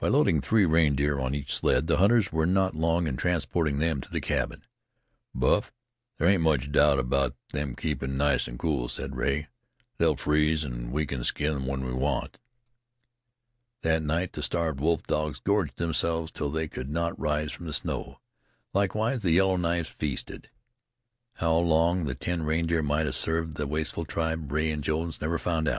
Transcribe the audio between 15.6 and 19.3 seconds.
themselves till they could not rise from the snow. Likewise